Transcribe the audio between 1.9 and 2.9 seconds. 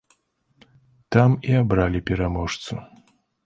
пераможцу.